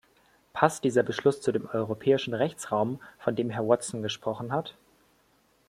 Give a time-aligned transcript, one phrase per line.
[0.53, 4.73] Passt dieser Beschluss zu dem Europäischen Rechtsraum, von dem Herr Watson gesprochen hat?